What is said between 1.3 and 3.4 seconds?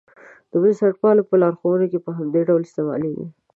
لارښوونو کې په همدې ډول استعمالېږي.